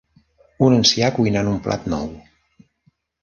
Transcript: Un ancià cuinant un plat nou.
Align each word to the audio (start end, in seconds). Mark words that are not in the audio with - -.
Un 0.67 0.75
ancià 0.77 1.09
cuinant 1.17 1.51
un 1.53 1.59
plat 1.67 1.85
nou. 1.93 2.09